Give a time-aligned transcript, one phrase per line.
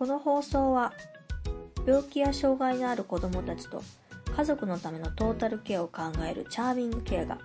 [0.00, 0.94] この放送は
[1.86, 3.82] 病気や障害のある子どもたちと
[4.34, 7.36] 家族のためのトータルケアを考えるチャーミングケアが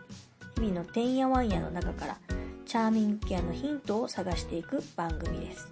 [0.55, 2.17] 日々のてんやわんやの中から
[2.65, 5.67] チャーミングケアのヒントを探していく番組です。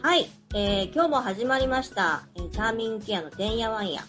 [0.00, 2.22] はい、えー今日も始まりました、
[2.56, 4.00] チャーミングケアのてんやわんや。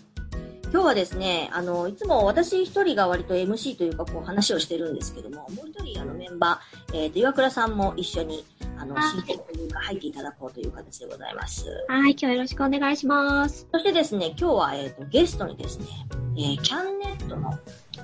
[0.71, 8.45] 今日はですね、あの、いつも私一人が割と MC というか、こう話をしてるんですけども、もう一人あのメンバー、えっ、と、岩倉さんも一緒に、
[8.77, 11.65] あの、はい進行というか、入っていただこうという形でございます。
[11.89, 13.67] はい、今日はよろしくお願いします。
[13.69, 15.85] そしてですね、今日は、えっ、と、ゲストにですね、
[16.37, 17.51] えーキャンネットの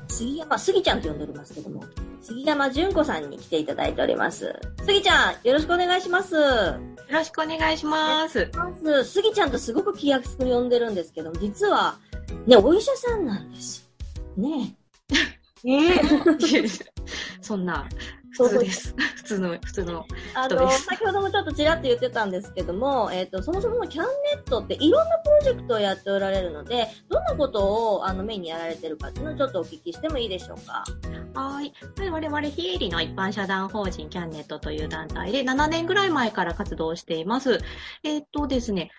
[0.09, 1.85] 杉山、杉ちゃんと呼んでおりますけども、
[2.23, 4.57] 杉山純子さんに来ていただいております。
[4.85, 6.35] 杉ちゃん、よろしくお願いします。
[6.35, 6.79] よ
[7.11, 8.49] ろしくお願いします。
[8.55, 11.97] まず、スギちゃんとすごく気安く呼んでるんですけど、実は、
[12.47, 13.89] ね、お医者さんなんです。
[14.37, 14.73] ね
[15.67, 15.99] え
[17.41, 17.87] そんな、
[18.37, 18.95] 普通です。
[19.17, 20.05] 普通の、普通の。
[20.33, 30.83] あの、先ほどもちょっとちらっと言ってたんですけども、えっ、と、そもそもキャンネットっていろんなプロジェクトをやっておられるので、どんなことをあのメインにやられてるかっていうのをちょっとお聞きしてもいいでしょうか？
[31.33, 31.73] はい。
[32.11, 37.59] 我々、非営利の一般社団法人キャンネットという団体で7年ぐらい前から活動しています。
[38.03, 38.91] えっ、とですね、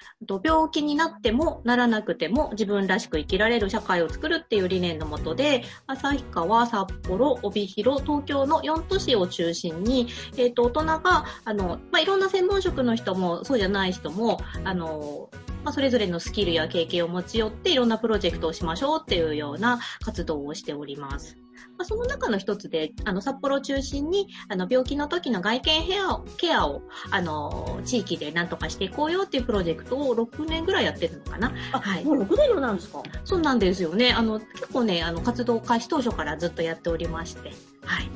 [0.42, 15.30] 病気になってもならなくても自分らしく生きられる社会を作るっていう理念のもとで、旭川、札幌、帯広、東京の4都市を中心に、えっ、と、大人が、あの、まあ、いろんな専門職の人も、そうじゃない人も、あの、
[15.64, 21.36] まあ、それぞれのスキルや経験を持ち寄って、いろんなプロジェクトをしましょうっていうような活動をしております。
[21.78, 31.52] まあ、その中の一つで、あの、札幌を中心に、あの、病気の時の外見ヘアをケアを、あの、地域で何とかしていこうよっていうプロジェクトを6年ぐらいやってるのかな。
[31.72, 33.02] あ、はいもう6年目なんですか？
[33.24, 34.12] そうなんですよね。
[34.12, 37.52] あの、結構ね、あの、活動開始当初からずっとやっておりまして、
[37.84, 38.10] はい。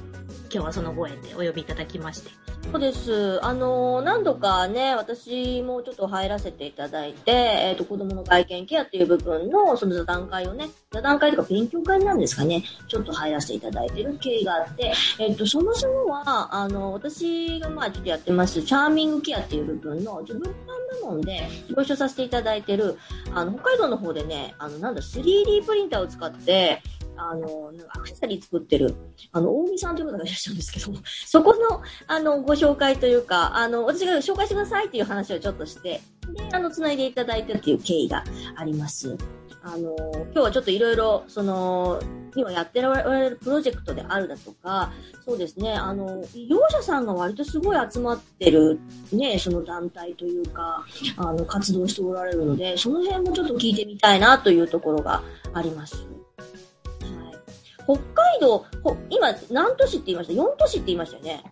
[0.53, 2.31] 今日はそのご縁でお呼びいただきまして。
[2.71, 3.43] そうです。
[3.43, 20.53] あの、何度かね、私もちょっと入らせていただいて、えっ、と、子供の外見ケアっていう部分の、その座談会をね、座談会とか勉強会なんですかね、ちょっと入らせていただいてる経緯があって、えっ、と、そもそもは、あの、私がまあちょっとやってます、チャーミングケアっていう部分の自分版
[21.01, 22.99] 部門でご一緒させていただいてる、
[23.33, 26.83] あの、北海道の方でね、あの、なんだ、3D プリンターを使って、
[27.19, 28.95] あの、なんかアクセサリー作ってる、
[29.33, 36.01] あの、大見さんという方がいらっしゃるんですけども、 そこの、あの、ご紹介というか、あの、私が紹介してくださいっていう話をちょっとして、
[36.33, 38.25] で、あの、繋いでいただいてっていう経緯が
[38.57, 39.17] あります。
[39.63, 42.01] あの、今日はちょっといろいろ、その、
[42.35, 44.93] 今やってられるプロジェクトであるだとか、
[45.25, 48.79] そうですね、あの、医療者さんが割とすごい集まってる、
[49.13, 50.85] ね、その団体というか、
[51.17, 56.07] あの、活動しておられるので、その辺もちょっと聞いてみたいなというところがあります。
[57.89, 57.99] はい。
[57.99, 61.43] 北海道、ほ今、何都市って言いました ?4 都市って言いましたよね。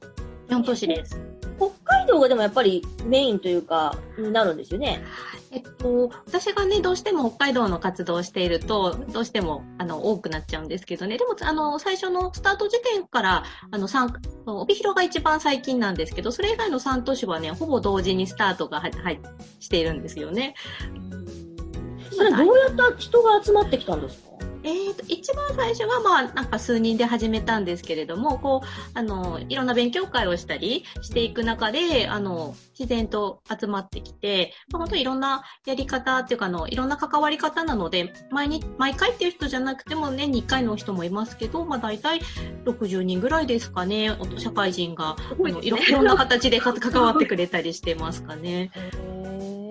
[0.49, 1.21] 4都市です。
[1.59, 5.03] 北海道がでもやっぱりメインというか、になるんですよね。
[5.51, 11.17] えっと、私がね、どうしても北海道の活動をしていると、どうしても、あの、多くなっちゃうんですけどね。
[11.17, 14.15] でも、あの、最初のスタート時点から、あの、三、
[14.45, 19.21] 帯広が一番最近なんですけど、それ以外の3都市はね、ほぼ同時にスタートがは、はい、
[19.61, 20.55] しているんですよね。
[22.13, 24.26] それどうやった人が集まってきたんですか？
[24.66, 42.21] えっ、と、一番最初は、まあ、なんか数人で始めたんですけれども、こう、あの、いろんな勉強会をしたりしていく中で、あの、自然と集まってきて、まあ、本当にいろんなやり方っていうか、あの、いろんな関わり方なので、毎日、毎回っていう人じゃなくても年に1回の人もいますけど、まあ、大体
[42.65, 48.71] 60人ぐらいですかね、お社会人が、あのいろいろんな形でか関わってくれたりしてますかね。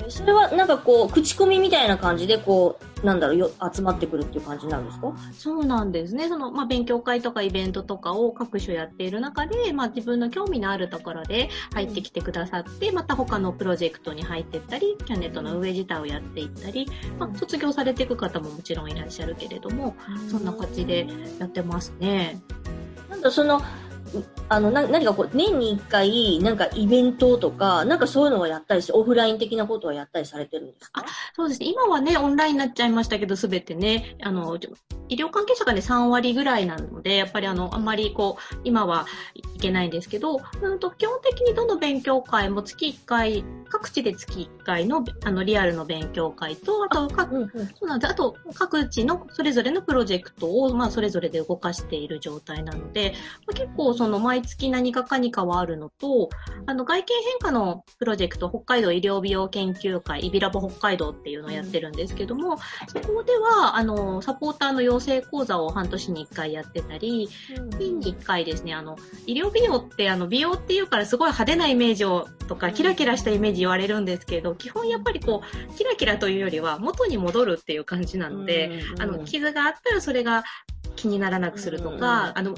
[0.10, 5.14] それはなんかこう、口コミみたいな感じで、こう、なんだろうよ、集まってくるっていう感じなんですか？
[5.34, 6.28] そうなんですね。
[6.28, 16.88] その、まあ、勉強会とかイベントとかを各種やっている中で、まあ、自分の興味のあるところで入ってきてくださって、また他のプロジェクトに入っていったり、キャンネットの運営自体をやっていったり、
[17.20, 19.96] まあ、卒業されていく方ももちろんいらっしゃるけれども、
[20.32, 21.08] そんな感じで
[21.40, 22.40] やってますね。
[23.10, 23.62] なんだ、その、
[24.50, 31.04] あの、な、何かこう、年に一回、なんかイベントとか、なんかそういうのをやったりして、オフライン的なことをやったりされてるんですか？
[31.36, 31.68] そうですね。
[31.68, 34.58] 今はね、オンラインになっちゃいましたけど、すべてね、あの、
[35.08, 39.06] 医療関係者がね、3割ぐらいなので、やっぱりあの、あんまりこう、今は
[39.56, 47.50] いけないんですけど、うんと、基本的にどの勉強会も月1回、各地で月1回の、あの、リアルの勉強会と、あと、各うんうん。
[47.68, 48.12] そうなんです。
[48.12, 53.14] あと、各地のそれぞれのプロジェクトを、まあ、それぞれで動かしている状態なので、
[53.48, 56.30] まあ、結構、そその毎月何かかに変わるのと、
[56.68, 67.30] あの外見変化のプロジェクト、北海道医療美容研究会、イビラボ北海道っていうのをやってるんですけども、そこでは、あの、サポーターの養成講座を半年に1回やってたり、
[67.80, 80.44] 年に1回ですね、あの、医療美容って、あの、美容っていうからすごい派手なイメージを、とか、キラキラしたイメージ言われるんですけど、基本やっぱりこう、キラキラというよりは元に戻るっていう感じなので、あの、傷があったらそれが
[80.96, 82.54] 気にならなくするとか、あの、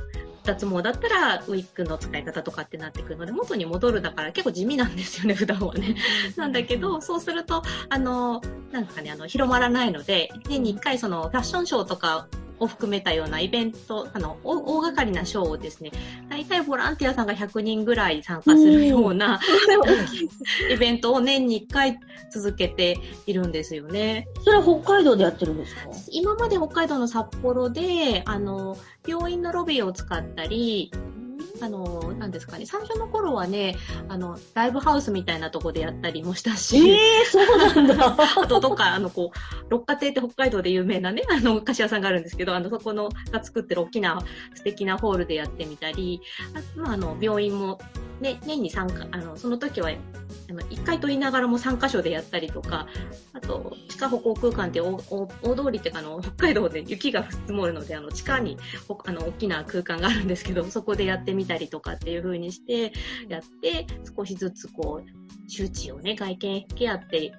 [0.47, 5.95] 脱毛だったらウィッグの使い方とかってなってくるので、元に戻るだから結構地味なんですよね、 普段はね。
[6.37, 8.41] なんだけど、そうすると、あの、
[8.71, 12.27] なんかね、あの、広まらないので、年に1回そのファッションショーとか
[12.59, 15.91] を含めたようなイベント、あの、大掛かりなショーをですね、
[16.29, 19.39] 大体ボランティアさんが100人ぐらい参加するような
[20.71, 21.99] イベントを年に1回
[22.31, 24.27] 続けているんですよね。
[24.43, 25.81] それは北海道でやってるんですか？
[26.11, 28.77] 今まで北海道の札幌で、あの、
[29.07, 30.91] 病院のロビーを使ったり、
[31.61, 33.75] あの、なんですかね、最初の頃はね、
[34.07, 36.77] あの、ライブハウスみたいなとこでやったりもしたし。
[36.77, 38.15] ええー、そうなんだ。
[38.41, 44.19] あと、どっか、あの、こう、六花亭って北海道で有名なね、あの、菓子屋さんがあるんですけど、あの、そこの、が作ってる大きな
[44.55, 46.21] 素敵なホールでやってみたり、
[46.75, 47.79] あまあ、あの、病院も、
[48.21, 49.91] ね、年に3回、あの、その時は、
[50.49, 52.87] あの、1回と言いながらも3箇所でやったりとか、
[53.33, 58.57] あと、地下歩行空間って大通りっていうか、あの、北海道で雪が積もるので、あの、地下に、
[59.05, 62.93] あの、大きな空間があるんですけど、そこでやってみたりとかっていう風にして
[63.27, 63.85] やって、
[64.15, 67.33] 少しずつこう、周知をね、外見ケアって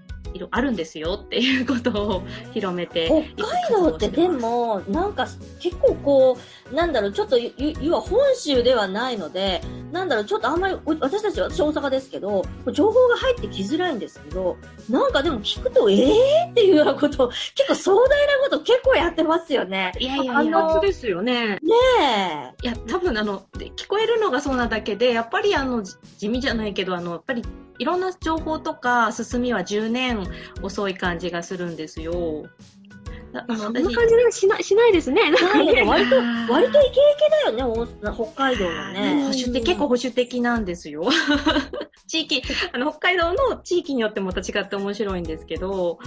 [0.50, 2.22] あるんですよっていうことを
[2.52, 3.06] 広めて
[3.36, 5.26] 北海道ってでもなんか
[5.58, 6.38] 結構こ
[6.70, 14.56] うなんだろうちょっと要は本州ではないのでなんだろうちょっとあんまり私たち私大阪ですけど情報が入ってきづらいんですけど
[14.90, 19.92] なんかでも聞くとええー、っていうようなこと結構壮大なこと結構やってますよね。
[19.98, 21.56] いやいやいやですよね。
[21.56, 21.60] ね
[22.00, 22.66] え。
[22.66, 27.42] いや多分あの聞こえるのがそうなだけでやっぱりあの地味じゃないけどあのやっぱり
[27.78, 30.26] いろんな情報とか進みは10年
[30.62, 32.46] 遅い感じがするんですよ。
[33.56, 35.20] そんな感じはしなしないですね。
[35.84, 36.16] 割と、
[36.52, 39.22] 割とイケイケだよね、北海道のね。
[39.22, 41.08] 保守的、結構保守的なんですよ。
[42.08, 42.42] 地域、
[42.72, 45.98] あの、北海道の地域によってまた違って面白いんですけど、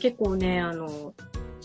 [0.00, 1.14] 結構ね、あの、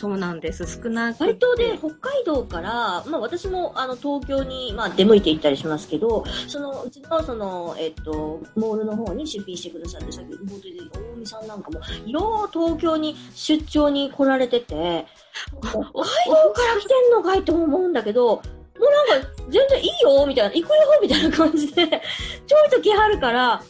[0.02, 0.66] そうなんです。
[0.66, 15.06] 少なく割とね、北海道から、まあ私もあの東京に、まあ、出向いて行ったりしますけど、そのうちのその、えっと、モールの方に出品してくださって、さっき本当に大海さんなんかも、いろいろ東京に出張に来られてて、
[15.52, 18.42] 北海道から来てんのかいって思うんだけど、も
[18.80, 23.64] うなんか全然いいよみたいな、行くよみたいな感じで、ちょいと来はるから、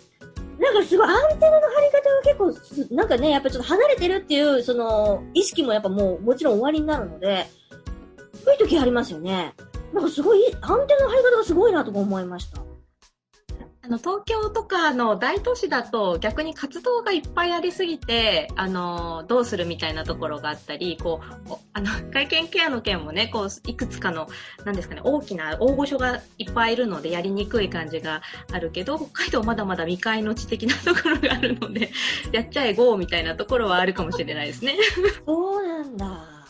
[0.61, 7.47] なんかすごいアンテナの張り方が結構、なんかね、やっぱちょっと離れてるっていう、その、意識もやっぱもう、もちろん終わりになるので、
[8.45, 9.55] そういう時ありますよね。
[9.91, 12.61] なんかすごい、アンテナの張り方がすごいなとか思いました。
[13.91, 24.27] の、東京とかの大都市だと逆に活動がいっぱいありすぎて、あの、どうするみたいなところがあったり、こう、あの、外見ケアの件もね、こう、いくつかの、
[24.65, 28.21] なんですかね、大きな大御所がいっぱいいるのでやりにくい感じが
[28.51, 31.91] あるけど、北海道まだまだ未開の地的なところがあるので、
[32.31, 34.77] やっちゃえ GO みたいなところはあるかもしれないですね。
[35.27, 36.40] そうなんだ。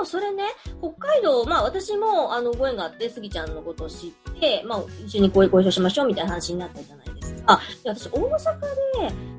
[0.00, 0.44] もそれね、
[0.80, 4.10] 北海道、まあ私もあのご縁があって、スギちゃんのことを知っ
[4.40, 7.60] て、まあ一緒にご一緒しましょうみたいな話になったじゃないですか。
[7.84, 8.66] で私大阪で、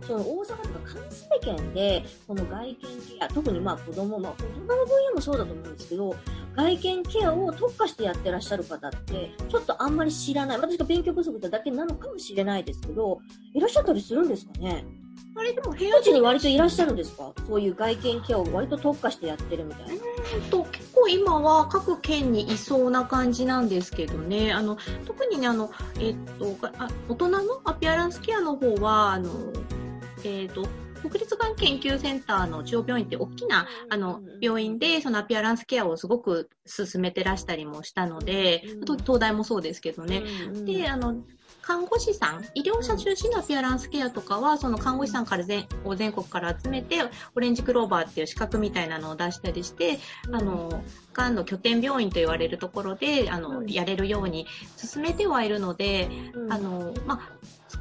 [0.08, 2.88] その大阪とか関西圏で、この外見ケ
[3.20, 6.15] ア、特にまあ子供、まあ大人の分野もそうだと思うんですけど、
[6.56, 10.58] 外見ケアを特化してやってらっしゃる方って、ちょっとあんまり知らない。
[10.58, 13.20] 私が勉強不足だけなのかもしれないですけど、
[13.53, 14.86] いらっしゃったりするんですかね？
[15.36, 17.32] あれでも部屋地に割といらっしゃるんですか？
[17.48, 19.94] そういう外見ケアを割と特化してやってるみたいな。
[19.94, 20.00] うん
[20.50, 24.51] と結構今は各県にいそうな感じなんですけどね。
[24.51, 29.32] あの特にねあのえっ、とあ大人のアピアランスケアの方はあの
[30.24, 30.68] えっ、と
[31.01, 40.22] 国立がん研究センターの中央病院って大きなあの病院でそのアピアランスケアをすごく進めてらしたりもしたので、東大もそうですけどね。
[40.63, 41.15] で、あの、
[41.62, 46.98] 看護師さん、医療者中心のアピアランスケアとかは、その看護師さんから全を全国から集めて、
[47.36, 50.00] オレンジクローバーっていう資格みたいなのを出したりして、
[50.32, 56.10] あの、がんの拠点病院と言われるところで、あの、やれるように進めてはいるので、
[56.50, 57.30] あの、まあ、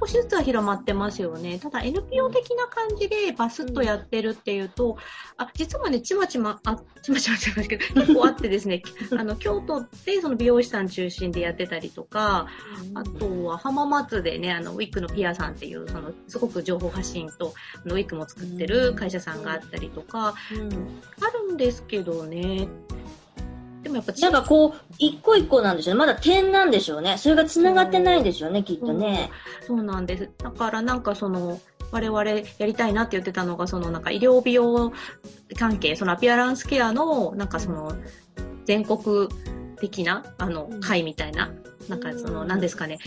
[0.01, 1.59] 少しずつは広まってますよね。
[1.59, 4.97] ただ NPO 的な感じでバスッとやってるっていうと、
[5.37, 8.83] あ、実はね、ちまちま、あ、ちまちまちまですけど、 結構あってですね、
[9.19, 12.47] あの、京都でその美容師さん中心でやってたりとか、
[12.95, 17.53] あとは浜松でね、あの、ウィッグのピアさんっていう、その、すごく情報発信と、
[17.85, 23.00] あのウィッグも作ってる会社さんがあったりとか、あるんですけどね、で
[23.91, 25.99] もやっぱなんかこう、一個一個なんでしょうね。
[25.99, 27.19] まだ点なんでしょうね。
[27.19, 29.31] それが繋がってないんでしょうね、きっとね。
[29.67, 30.31] そうなんです。
[30.39, 31.61] だからなんかその、
[31.93, 34.93] 我々やりたいなって言ってたのが、そのなんか医療美容
[35.59, 37.93] 関係、そのアピアランスケアの、なんかその、
[38.65, 39.29] 全国
[39.81, 41.51] 的な、あのうん、会みたいな、
[41.89, 42.99] なんかその、うんなんですかね、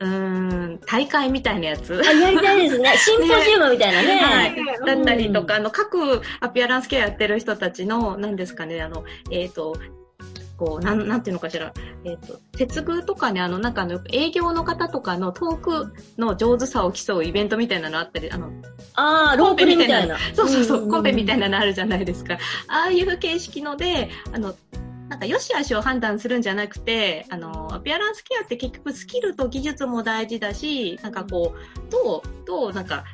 [0.00, 2.00] うーん、大会みたいなやつ。
[2.04, 2.94] あ、やりたいですね。
[2.98, 4.18] シンポジウムみたいなね。
[4.18, 4.56] はい。
[4.84, 9.76] だったりとうんか、あの、各アピアランスケアやってる人たちの、なんですかね、あの、えっ、と、
[10.56, 11.72] こう、なん、なんていうのかしら、
[12.04, 18.50] えっ、と、接遇とかね、あの、なんかあの、営業の方とかのトークの上手さを競うイベントみたいなのあったり、あの、
[18.94, 20.16] ああ、ロープレみたいな。
[20.34, 21.46] そうそうそう、コンペみたいな。
[21.48, 22.38] なのあるじゃないですか。
[22.68, 24.54] ああいう形式ので、あの、
[25.08, 33.04] なんか良し悪しを判断するんじゃなくて、あの、アピアランスケアって結局スキルと技術も大事だし、なんかこう、どう、どうなんか、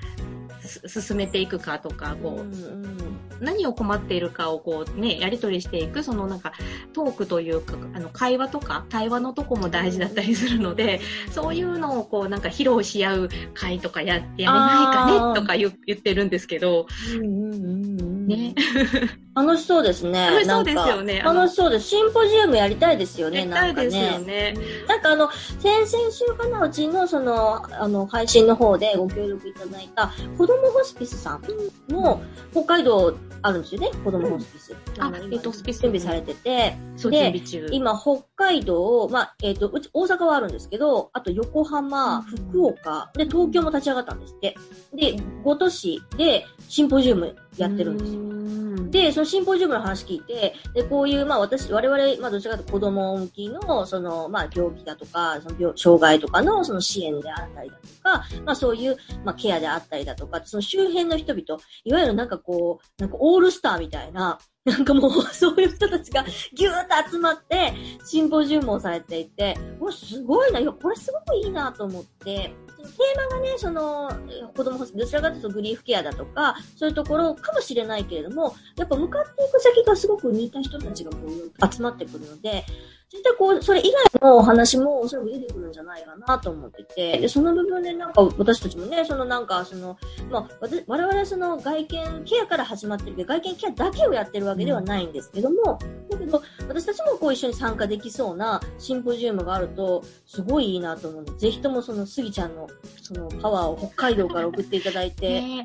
[0.42, 0.42] す
[0.87, 6.53] 進めていくかとか、こう、何を困っているかをこうね、やり取りしていく、そのなんか
[6.93, 11.01] トークというか、あの会話とか対話のとこも大事だったりするので、
[11.31, 18.55] そういうのをこうなんか披露し合う会とかややめないかねとか言ってるんですけど、うんうんうんうんね。
[19.35, 20.27] 楽しそうですね。
[20.27, 21.89] 楽しそうですよね楽しそうです。
[21.89, 24.53] シンポジウムやりたいですよね、やりなんかたいですよね。
[24.53, 24.55] ね。
[24.89, 31.43] なんかあの、先々週かな、うちのその、あの、配信の方でご協力いただいた、子供ホスピスさん
[31.89, 32.21] の、
[32.53, 34.77] 北海道あるんですよね、子供ホスピス。
[34.99, 37.69] あのえっとホスピス準備されてて、そう、で準備中。
[37.73, 44.57] 今、北海道、まあ、えっ、と、うち、大阪はあるんですけど、あと横浜、うん福岡、で、東京も立ち上がったんですって。
[44.95, 48.33] で、5都市でシンポジウムやってるんですよ。
[48.77, 48.91] よ。
[48.91, 67.73] で、そのシンポジウムの話聞いて、で、こういう、まあ私、我々、まあどちらかというと子供向きの、その、まあ病気だとか、その病、障害とかのその支援であったりだとか、まあそういう、まあケアであったりだとか、その周辺の人々、いわゆるなんかこう、なんかオールスターみたいな、 なんかもう、そういう人たちがぎゅーっと集まって、
[68.05, 74.11] シンポジウムをされていて、う、すごいな、いや、これすごくいいなと思って、テーマがね、その、
[74.57, 82.65] 子供どちらかというとグリーフケアだとか、そういうところかもしれないけれども、やっぱ向かっていく先がすごく似た人たちがこう集まってくるので、
[83.13, 89.99] 絶対こう、それ以外のお話もおそらく出てくるんじゃないかなと思ってて、で、その部分でなんか私たちもね、そのなんかその、
[90.31, 90.49] まあ、
[90.87, 95.79] 我々その外見ケアから始まってるけど、外見ケアだけをやってるわけではないんですけども、
[96.11, 102.67] だけど、私たちもこう一緒に参加できそうなシンポジウムがあると、すごいいいなと思うんで、ぜひともそのスギちゃんの
[103.03, 105.65] そのパワーを北海道から送っていただいて、ね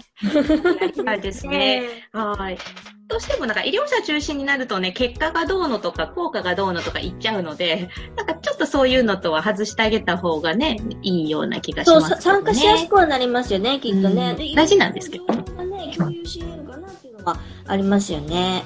[1.15, 1.83] いですね。
[2.11, 2.57] はい。
[3.07, 12.15] どうしてもなんか医療者中心になるとね、結果がどうのとか効果がどうのとか言っちゃうので、 なんかちょっとそういうのとは外してあげた方がね、いいような気がします、ね。
[12.15, 14.35] さ参加しやすくはなりますよね、きっとね。
[14.37, 18.63] うん大事なんですけどね、共有し得るかなっていうのはありますよね。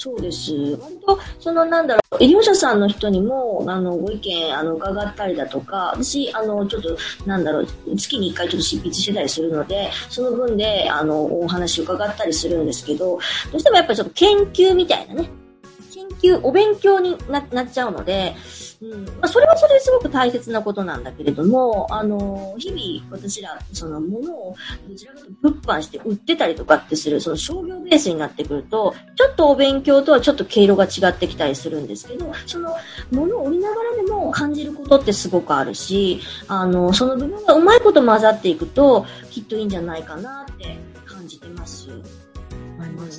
[0.00, 0.76] そうです。
[0.78, 13.18] 本当、そのなんだろう、医療者さんの人にも、あの、ご意見、あの、伺ったりだとか、私、あの、ちょっと、なんだろう、月に一回ちょっと執筆してたりするので、その分で、あの、お話伺ったりするんですけど、
[13.52, 15.28] どうしてもやっぱりちょっと研究みたいなね、
[15.92, 18.34] 研究、お勉強にななっちゃうので、
[18.82, 24.56] うんまあ、それはそれですごく大切なことなんだけれども、あの、日々私ら、そのものを
[24.88, 32.74] どちらかと物販して売ってたりとかってする、その商業ベースになってくると、ちょっとお勉強とはちょっと毛色が違ってきたりするんですけど、その
[33.10, 41.88] ものを売りながらでも感じることってすごくあるし、あの、その部分がうまいこと混ざっていくと、きっといいんじゃないかなって感じてます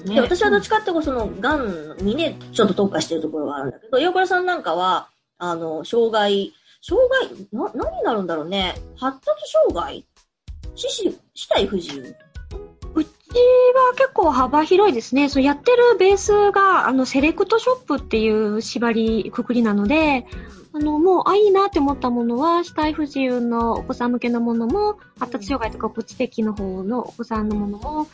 [0.05, 0.21] で、ね。
[0.21, 5.09] 私はどっちかっていうと、その、がんにね、ちょっと特化してるところがあるんだけど、岩倉さんなんかは、
[5.43, 8.75] あの、障害、障害、な、何になるんだろうね。
[8.95, 10.05] 発達障害？
[10.75, 12.15] 四肢、死体不自由？
[12.93, 15.29] うちは結構幅広いですね。
[15.29, 20.27] そうやってるベースが、あの、セレクトショップっていう縛り、くくりなので、
[20.73, 28.07] あの、もう、あ、いいなって思ったものは、死体不自由のお子さん向けのものも、発達障害とかプチ的の方のお子さんのものも、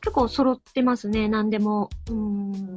[0.00, 1.90] 結構揃ってますね、何でも。
[2.08, 2.71] うん。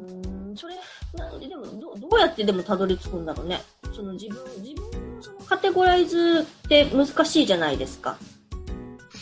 [2.09, 3.61] どどうやってでもたどり着くんだろうね。
[3.93, 8.17] その自分、自分のそのカテゴライズって難しいじゃないですか。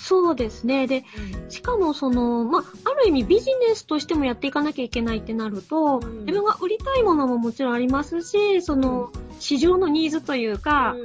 [0.04, 0.86] そうですね。
[0.86, 1.06] で、
[1.50, 10.96] しかもその、まあ、ある意味ビジネスとしてもやっていかなきゃいけないってなると、うん自分が売りたいものももちろんありますし、その、市場のニーズというか、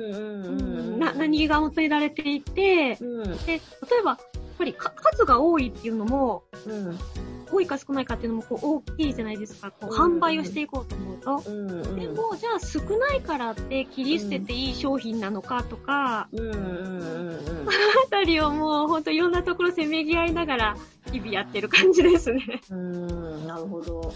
[0.99, 3.61] 何が求められていて、うんで、例
[4.01, 4.19] えば、やっ
[4.59, 6.99] ぱりか数が多いっていうのも、うん
[7.51, 9.71] 多いか少ないかっていうのもこう大きいじゃないですか。
[9.71, 11.51] こう販売をしていこうと思うと。
[11.51, 17.71] うんうん、でも、じゃあ少ないからって切り捨てていい商品なのかとか、うんうんうん、その
[18.07, 20.77] あたりをもう本当いろんなところせめぎ合いながら
[21.13, 22.61] 日々やってる感じですね。
[22.71, 24.13] うん、なるほど。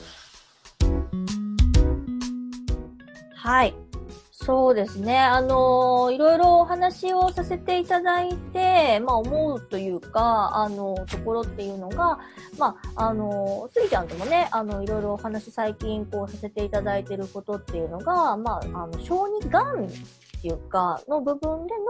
[3.34, 3.74] はい。
[4.44, 5.18] そうですね。
[5.20, 12.18] あのいろいろお話をさせていただいて、まあ思うというか、あの、ところっていうのが、
[12.58, 19.88] まあ、あのスギちゃんともね、あの、いろいろお話最近こうさせていただいてることっていうのが、まあ、あの、小児がんっ
[20.42, 21.84] ていうか、の部分での、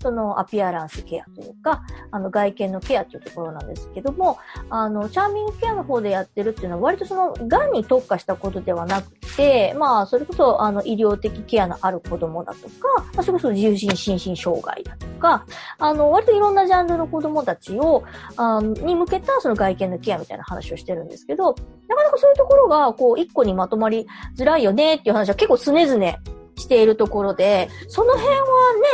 [0.00, 1.82] そのアピアランスケアというか、
[2.12, 4.38] あの外見のケアというところなんですけども、
[4.70, 15.44] あの、チャーミングケアの方でやってるっていうのは割とその、癌に特化したことではなくて、まあ、それこそ、あの、医療的ケアのある子供だとか、まあ、それこそ重心心身障害だとか、
[15.78, 18.02] あの、割といろんなジャンルの子供たちを、
[18.36, 21.54] あのに向けたその外見のケアみたいな話をしてるんですけど、
[21.88, 26.16] なかなかそういうところが、こう、一個にまとまりづらいよねっていう話は結構常々
[26.56, 28.36] しているところで、その辺は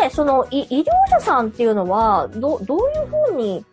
[0.03, 3.65] ね、その医療者さんっていうのは、ど、どういうふうに、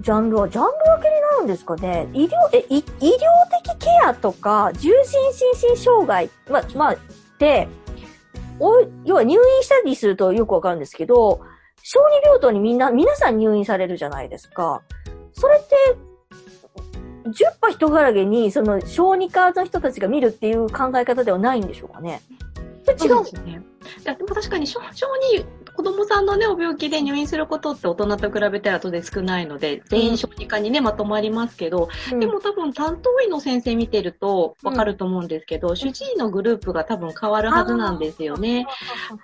[0.00, 2.08] ジャンルは、ジャンル分けになるんですかね？
[2.12, 2.82] 医療、え、医療
[3.64, 6.96] 的ケアとか、重心心身障害、ま、まあ、
[7.38, 7.68] で、
[8.58, 11.40] お、要は入院したりするとよくわかるんですけど、
[11.82, 14.82] 小児病棟にみんな、皆さん入院されるじゃないですか。
[15.32, 15.74] それって、
[17.28, 22.22] 10羽人柄げに、その、小児科の人たちが見るっていう考え方ではないんでしょうかね？
[22.88, 23.62] 違うんですね。
[24.02, 25.44] いや、でも確かに小小児、
[25.92, 32.20] 供さんのね、お病気で入院することって大人と比べたら当然少ないので、全員小児科にね、まとまりますけど、うん。
[32.20, 38.66] でも多分担当医の先生見てるとわかると思うんですけど、主治医のグループが多分変わるはずなんですよね。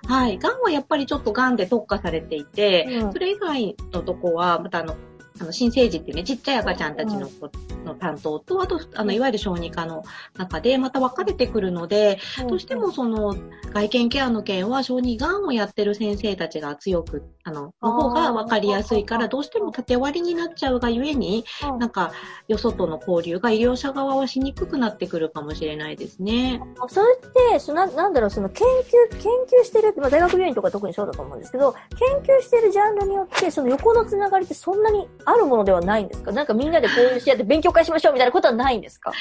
[0.07, 0.39] はい。
[0.39, 3.13] 癌はやっぱりちょっと癌で特化されていて、うん。
[3.13, 4.97] それ以外のとこは、またあの、
[5.41, 7.51] あの新生児っていうね、ちっちゃい赤ちゃんたちの子
[7.85, 10.05] の担当と、あと、あの、いわゆる小児科の
[10.37, 13.35] 中でまた分かれてくるので、どうしてもその
[13.73, 22.13] 外見ケアの件は小児がんをやってる先生たちが強く、あの、の方が分かりやすいから、どうしても縦割りになっちゃうがゆえに、うんなんか、
[22.49, 26.61] よそとの交流が医療者側はしにくくなってくるかもしれないですね。
[26.89, 29.21] それって、そななんだろう、その研究、研
[29.61, 31.75] 究してる、まあ、大学病院とか特にそうだと思うんですけど、
[32.23, 36.33] 研究してるジャンルによって、その横のつながりってそんなにあるものではないんですか？
[36.33, 39.13] なんかみんなでこういう試合で勉強会しましょうみたいなことはないんですか？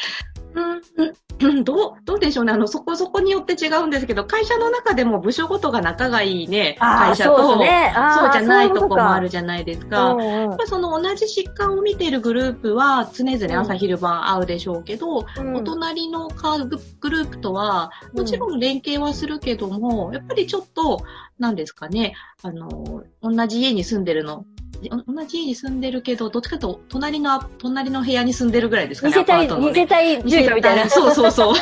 [0.53, 2.51] うん、うんどう、どうでしょうね。
[2.51, 7.93] あの、そこそこによって違うんですけど、会社の中でも部署ごとが仲がいいね、会社と、そうね。
[7.95, 10.11] そうじゃないとこもあるじじゃないですか。
[10.11, 15.55] うんうんやっぱりその同じ疾患を見ているグループは常々朝昼晩会うでしょうけど、うん。
[15.55, 20.99] お隣のカーググループとは、もちろん連携はするけども、やっぱりちょっと、
[21.39, 24.45] なんですかね、あの、同じ家に住んでるの、
[24.89, 30.89] お同じ家に住んでるけど、どっちかというと、隣の、隣の部屋に住んでるぐらいですかね、似せたい、似せたい住居みたいな。
[30.89, 31.55] そうそうそう。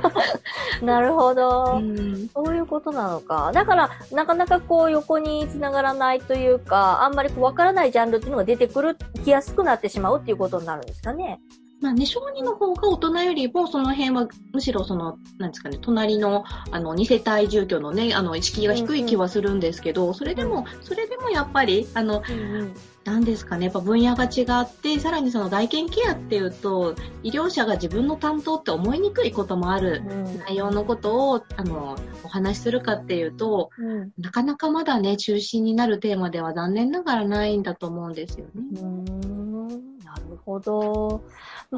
[0.84, 1.76] なるほど。
[1.76, 3.50] うんそういうことなのか。
[3.54, 11.40] だから、なかなかこう横に繋がらないというか、あんまりこう分からないジャンルっていうのが出てくる、きやすくなってしまうっていうことになるんですかね。
[11.80, 22.22] まあね、小児の方が大人よりも、その辺は、むしろその、なんですかね、隣の、あの、二世帯住居のね、あの、意識が低い気はするんですけど、それでも、それでもやっぱり、あの、
[23.04, 30.38] なんですかね、やっぱ分野が違って、さらにその外見ケアっていうと、医療者が自分の担当って思いにくいこともあるうん。
[30.38, 34.12] 内容のことを、あの、お話しするかっていうと、うん。
[34.18, 39.35] なかなかまだね、中心になるテーマでは残念ながらないんだと思うんですよね。
[40.24, 41.22] なるほど。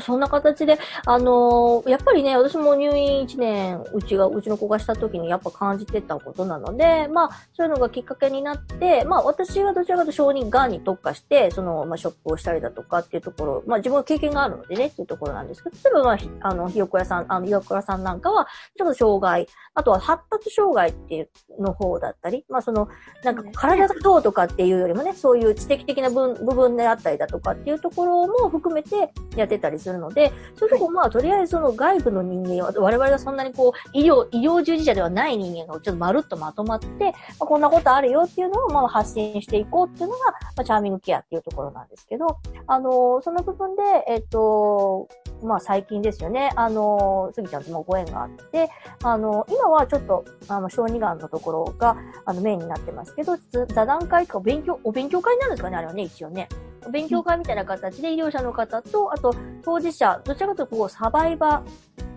[0.01, 18.47] そんな形で、あのーやっぱりね、私も入院1年、うちが、うちの子がした時にやっぱ感じてたことなので、まあ、そういうのがきっかけになって、まあ、私はどちらかというと小児がんに特化して、その、まあ、ショップをしたりだとかっていうところ、まあ、自分は経験があるのでね、っていうところなんですけど、例えば、まあ、あの、ひよこ屋さん、あの、岩倉さんなんかは、
[18.77, 22.89] ちょっと障害、あとは発達障害っていうの方だったり、まあ、その、
[23.25, 40.19] なんか体がどうとかっていうよりもね、そういう知的的な部部分であったりだとかっていうところも含めてやってたりするので、そういうとこまあとりあえずその外部の人間は、我々がそんなにこう、医療、医療従事者ではない人間がちょっとまるっとまとまって、まあ、こんなことあるよっていうのをまあ発信していこうっていうのが、
[40.57, 45.09] まあ、チャーミングケアっていうところなんですけど、あのーその部分で、えっと、
[45.43, 48.71] まあ最近ですよね、あのー、杉ちゃんともご縁があって、
[49.03, 53.37] あの今はちょっと、あの、小児がんのところが、あの、メインになってますけど、
[53.67, 56.49] 座談会とか勉強、お勉強会になるんですかね、あれはね、一応ね。
[56.87, 62.09] お勉強会みたいな形で医療者の方と、あと、当事者、どちらかというと、こう、サバイバー、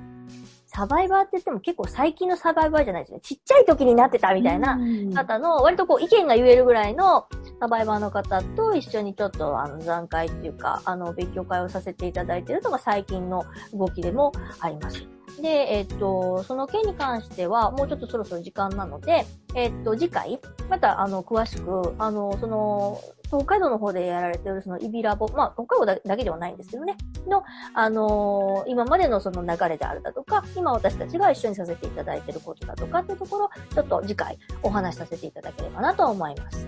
[0.74, 3.20] サバイバーって言っても結構最近のサバイバーじゃないですね。
[3.22, 7.28] ちっちゃい時になってたみたいなうん方の、割とこう意見が言えるぐらいの
[7.60, 13.44] サバイバーの方と一緒にちょっとあの残会っていうか、あの勉強会をさせていただいているのが最近の
[13.74, 15.21] 動きでもあります。
[15.42, 20.40] で、えっと、その件に関しては、もうちょっとそろそろ時間なので、えっと、次回、
[20.70, 36.68] また、あの、詳しく、あの、その、北海道の方でやられているそのイビラボ、まあ、北海道だけではないんですけどね、の、あの今までのその流れであるだとか、今私たちが一緒にさせていただいていることだとかっていうところ、ちょっと次回お話しさせていただければなと思います。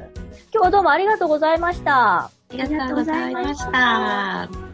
[0.54, 2.26] 今日はどうもありがとうございました。
[2.26, 4.73] ありがとうございました。